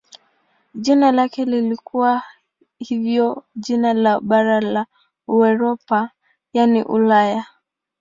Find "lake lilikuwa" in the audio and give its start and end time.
1.11-2.23